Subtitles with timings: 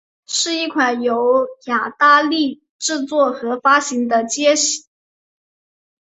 [0.25, 4.85] 是一款由雅达利制作和发行的街机游戏。